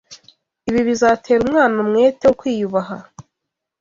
[0.69, 2.97] Ibi bizatera umwana umwete wo kwiyubaha